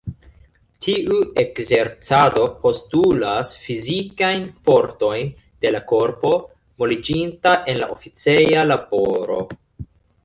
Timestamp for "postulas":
2.63-3.51